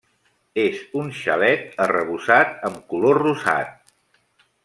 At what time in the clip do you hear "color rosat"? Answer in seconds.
2.95-3.95